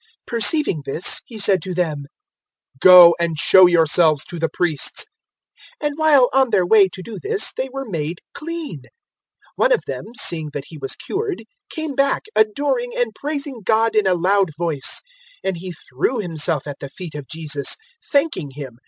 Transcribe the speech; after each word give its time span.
017:014 0.00 0.06
Perceiving 0.28 0.82
this, 0.86 1.20
He 1.26 1.38
said 1.38 1.60
to 1.60 1.74
them, 1.74 2.06
"Go 2.80 3.14
and 3.20 3.36
show 3.38 3.66
yourselves 3.66 4.24
to 4.24 4.38
the 4.38 4.48
Priests." 4.50 5.04
And 5.78 5.98
while 5.98 6.30
on 6.32 6.48
their 6.48 6.64
way 6.64 6.88
to 6.88 7.02
do 7.02 7.18
this 7.22 7.52
they 7.54 7.68
were 7.70 7.84
made 7.84 8.20
clean. 8.32 8.78
017:015 8.78 8.80
One 9.56 9.72
of 9.72 9.84
them, 9.86 10.04
seeing 10.18 10.48
that 10.54 10.64
he 10.68 10.78
was 10.78 10.96
cured, 10.96 11.44
came 11.68 11.94
back, 11.94 12.22
adoring 12.34 12.94
and 12.96 13.14
praising 13.14 13.60
God 13.62 13.94
in 13.94 14.06
a 14.06 14.14
loud 14.14 14.52
voice, 14.56 15.02
017:016 15.44 15.48
and 15.50 15.56
he 15.58 15.70
threw 15.90 16.18
himself 16.18 16.66
at 16.66 16.78
the 16.80 16.88
feet 16.88 17.14
of 17.14 17.28
Jesus, 17.28 17.76
thanking 18.10 18.52
Him. 18.52 18.78